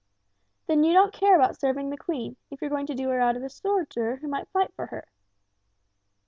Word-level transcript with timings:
"Then 0.65 0.83
you 0.83 0.93
don't 0.93 1.13
care 1.13 1.35
about 1.35 1.59
serving 1.59 1.91
the 1.91 1.95
Queen, 1.95 2.35
if 2.49 2.59
you're 2.59 2.71
going 2.71 2.87
to 2.87 2.95
do 2.95 3.09
her 3.09 3.21
out 3.21 3.35
of 3.37 3.43
a 3.43 3.49
soldier 3.51 4.15
who 4.15 4.27
might 4.27 4.49
fight 4.49 4.73
for 4.73 4.87
her!" 4.87 5.05